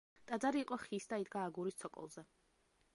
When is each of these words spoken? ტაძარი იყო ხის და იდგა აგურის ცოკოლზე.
ტაძარი 0.29 0.63
იყო 0.65 0.79
ხის 0.85 1.05
და 1.11 1.21
იდგა 1.25 1.45
აგურის 1.51 1.79
ცოკოლზე. 1.85 2.29